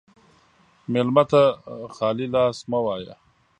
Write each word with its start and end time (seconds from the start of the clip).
مېلمه 0.91 1.23
ته 1.31 1.41
خالي 1.95 2.27
لاس 2.33 2.57
مه 2.71 2.79
وایه. 2.85 3.13